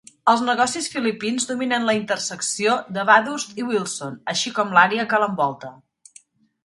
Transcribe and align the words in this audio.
Els 0.31 0.39
negocis 0.45 0.87
filipins 0.93 1.45
dominen 1.49 1.85
la 1.89 1.95
intersecció 1.97 2.73
de 2.95 3.05
Bathurst 3.11 3.55
i 3.65 3.67
Wilson, 3.71 4.17
així 4.35 4.55
com 4.57 4.75
l'àrea 4.79 5.07
que 5.13 5.21
l'envolta. 5.27 5.71